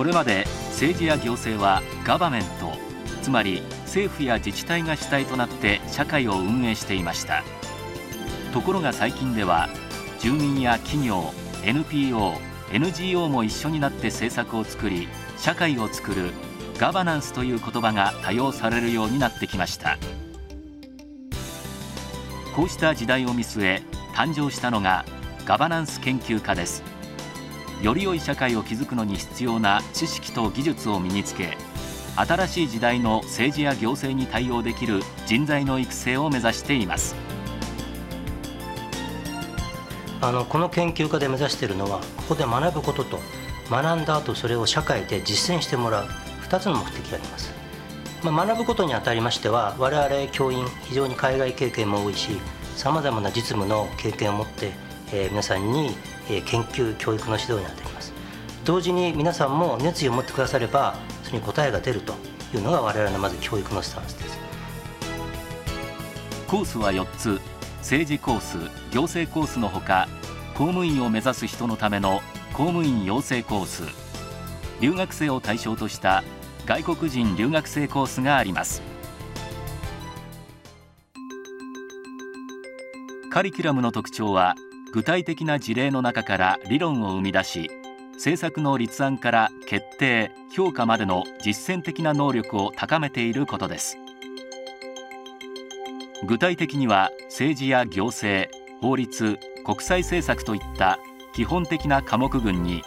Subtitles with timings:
[0.00, 2.72] これまで政治や行政はガバメント
[3.20, 7.44] つまり政府や自治体が主体となって社会を運営していました。
[8.54, 9.68] ところが最近では
[10.18, 12.32] 住民や企業 NPO
[12.72, 16.30] NGO も一緒になって政策を作り社会を作る
[16.78, 19.98] ガバナンスという言葉が多用されるようになってきました。
[22.56, 23.82] こうした時代を見据え
[24.14, 25.04] 誕生したのが
[25.44, 26.89] ガバナンス研究科です。
[27.82, 31.56] より良い社会を築くのに必要な知識と技術を身につけ
[32.16, 37.14] 新しい時代の政治や行政に対応できる人材の育成を目指しています。
[40.22, 43.18] あのこの研究家で目指しているのはここで学ぶことと
[43.70, 46.04] 学んだ後それを社会で実践してもらう
[46.42, 47.54] 2つの目的があります、
[48.22, 52.38] まあ、学ぶことにあたりましては我々教員非常に海外経験も多いし
[52.76, 54.72] さまざまな実務の経験を持って、
[55.12, 55.90] えー、皆さんに、
[56.42, 58.12] 研究教育の指導になっています。
[58.64, 62.14] 同時に皆さんも熱意を持ってくださればそれに答えが出ると
[62.54, 64.38] いうのが我々のまず教育のスタンスです。
[66.46, 67.40] コースは4つ。
[67.80, 68.58] 政治コース
[68.92, 70.06] 行政コースのほか
[70.54, 72.20] 公務員を目指す人のための
[72.52, 73.82] 公務員養成コース。
[74.80, 76.22] 留学生を対象とした
[76.66, 78.82] 外国人留学生コースがあります。
[83.32, 84.56] カリキュラムの特徴は
[84.92, 87.70] 具体的な事例の中から理論を生み出し
[88.14, 93.96] 政策の立案から決定評価までの実践的な能力を高めていることです。
[96.26, 98.50] 具体的には政治や行政
[98.82, 100.98] 法律国際政策といった
[101.34, 102.82] 基本的な科目群に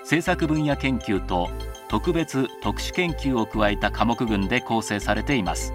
[0.00, 1.50] 政策分野研究と
[1.88, 5.72] 特別特殊研究を加えた科目群で構成されています。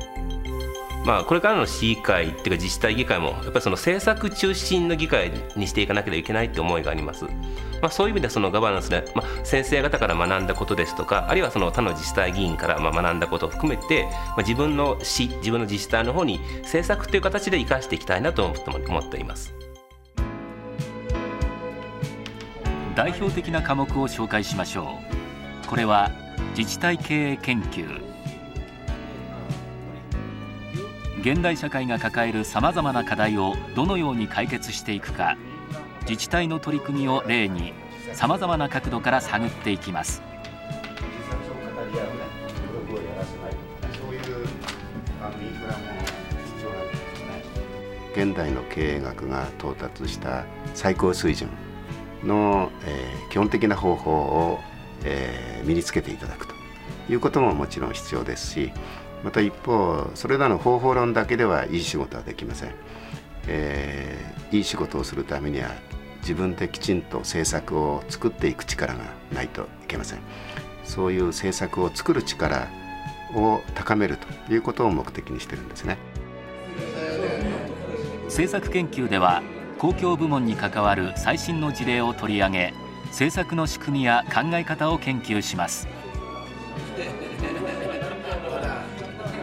[1.09, 7.25] まあ、これからの市議会っていうか自治体議会もやっぱりその政策中心の議会にしていかなければいけないって思いがあります。
[7.25, 19.55] まあ、そういう意味でそのガバナンスで、まあ、先生方から学んだことですとかあるいはその他の自治体議員からまあ学んだことを含めて、まあ、自分の市自分の自治体の方に政策という形で生かしていきたいなと思っています。
[22.95, 24.99] 代表的な科目を紹介しましょ
[25.63, 26.11] うこれは
[26.55, 28.08] 自治体経営研究
[31.21, 35.37] 現代社会が抱えるさまざまな課題をどのように解決していくか
[36.01, 37.73] 自治体の取り組みを例に
[38.13, 40.21] さまざまな角度から探っていきます。
[48.13, 51.49] 現代の経営学が到達した最高水準
[52.23, 54.59] の、えー、基本的な方法を、
[55.03, 56.53] えー、身につけていただくと
[57.09, 58.73] いうことももちろん必要ですし
[59.23, 62.73] また一方それらの方法論だけではいい仕事はできません、
[63.47, 65.69] えー、いい仕事をするためには
[66.21, 68.99] 自分できちんと政策を作っていく力が
[69.33, 70.19] ないといけません。
[70.83, 72.67] そういう政策を作る力
[73.35, 75.97] を高めるということを目的にしてるんですね。
[78.25, 79.43] 政策研究では
[79.77, 82.73] 公共部門に関わる最新の事例を取り上げ
[83.07, 85.87] 政策の仕組みや考え方を研究します。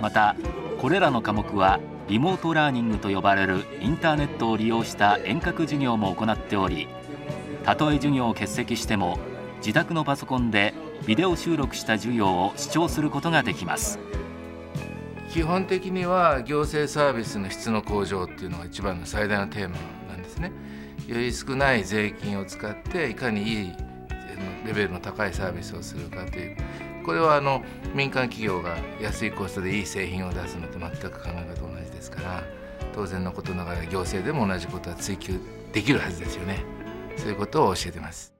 [0.01, 0.37] また
[0.81, 6.89] これらの科目はリモートラーニングと呼ばれるインターネットを利用した遠隔授業も行っており
[7.65, 9.19] たとえ授業を欠席しても
[9.59, 10.75] 自宅のパソコンで
[11.07, 13.99] ビデオ収録した授業を視聴することができます。
[15.31, 19.77] 基本的には行政サービスの質の向上っていうのが一番の最大のテーマ
[20.09, 20.53] なんですね。
[21.07, 23.73] より少ない税金を使っていかにいい
[24.67, 26.57] レベルの高いサービスをするかという
[27.07, 27.63] これはあの
[27.95, 32.43] 民間企業が安いコストでいい製品を出すのと全く考え方同じですから
[32.97, 35.39] 当然のことながら行政でも同じことは追求
[35.73, 36.65] できるはずですよね。
[37.17, 38.33] そういうことを教えてます。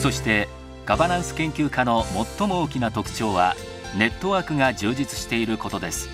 [0.00, 0.46] そして
[0.84, 2.04] ガバナンス研究家の
[2.38, 3.54] 最も大きな特徴は
[3.96, 6.10] ネットワークが充実していることです。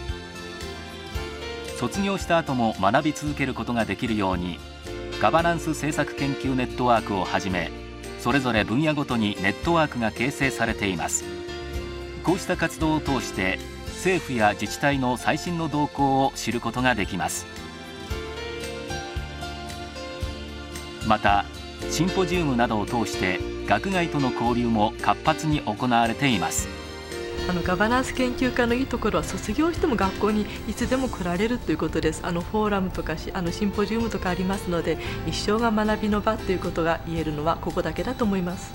[1.79, 4.61] 卒業した後も学び続けることができるように
[5.21, 7.88] ガバナンス政策研究ネットワークをはじめ
[8.29, 11.25] それぞれ分野ごとにネットワークが形成されています。
[12.23, 17.47] こうした活動を通して政府や自治体の最新の動向を知ることができます。
[21.07, 21.47] また
[21.91, 26.69] シンポジウムなどを通して学外との交流も活発に行われています。
[27.47, 32.21] あのガバナンス研究家のいいところは卒業しても学校にいつでも来られるということです。
[32.25, 38.73] あのフォーラムとかあのシンポジウムとかありますので一生が学びの場ということが言えるのはここだけだと思います。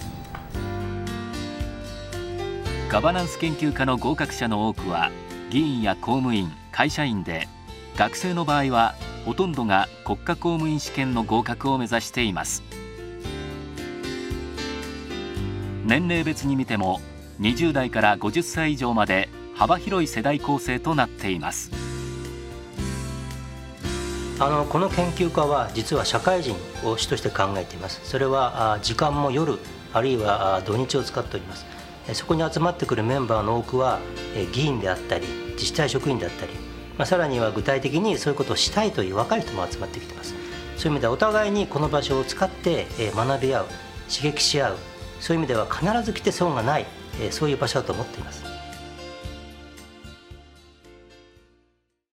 [2.90, 5.12] ガバナンス研究家の合格者の多くは
[5.50, 7.48] 議員や公務員会社員で
[7.98, 8.96] 学生の場合は
[9.26, 12.64] ほとんどが国家公務員試験の合格を目指しています。
[15.86, 17.02] 年齢別に見ても
[17.44, 21.72] 20代から50歳以上まで幅広い世代構成となっています。
[24.40, 26.56] あのこの研究家は実は社会人
[26.86, 28.00] を主として考えています。
[28.06, 29.60] それは時間も夜
[29.92, 31.66] あるいは土日を使っております。
[32.14, 34.00] そこに集まってくるメンバーの多くは
[34.54, 36.54] 議員であったり自治体職員であったり、
[36.98, 40.34] まあ、さらには具体的にそういうことをしたいという若い人も集まってきてます。
[40.78, 43.66] そういう意味ではお互いにこの場所を使って学び合う
[44.10, 44.78] 刺激し合う
[45.20, 46.86] そういう意味では必ず来て損がない
[47.32, 48.53] そういう場所だと思っています。